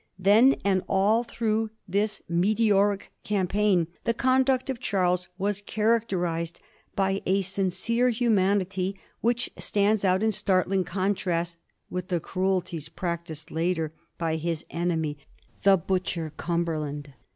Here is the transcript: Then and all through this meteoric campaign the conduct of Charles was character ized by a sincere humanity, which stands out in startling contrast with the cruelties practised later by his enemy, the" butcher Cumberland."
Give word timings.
Then 0.17 0.55
and 0.65 0.81
all 0.89 1.23
through 1.23 1.69
this 1.87 2.23
meteoric 2.27 3.11
campaign 3.23 3.85
the 4.03 4.15
conduct 4.15 4.67
of 4.67 4.79
Charles 4.79 5.27
was 5.37 5.61
character 5.61 6.25
ized 6.25 6.59
by 6.95 7.21
a 7.27 7.43
sincere 7.43 8.09
humanity, 8.09 8.99
which 9.19 9.51
stands 9.59 10.03
out 10.03 10.23
in 10.23 10.31
startling 10.31 10.85
contrast 10.85 11.57
with 11.91 12.07
the 12.07 12.19
cruelties 12.19 12.89
practised 12.89 13.51
later 13.51 13.93
by 14.17 14.37
his 14.37 14.65
enemy, 14.71 15.19
the" 15.61 15.77
butcher 15.77 16.33
Cumberland." 16.35 17.13